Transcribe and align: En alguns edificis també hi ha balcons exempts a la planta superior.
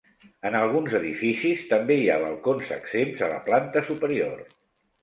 En 0.49 0.55
alguns 0.59 0.95
edificis 0.99 1.61
també 1.75 1.99
hi 2.01 2.09
ha 2.09 2.17
balcons 2.25 2.73
exempts 2.81 3.23
a 3.29 3.31
la 3.37 3.41
planta 3.51 3.89
superior. 3.93 4.45